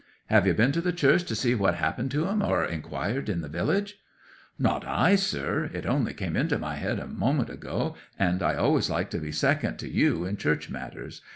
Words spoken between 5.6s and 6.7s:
It only came into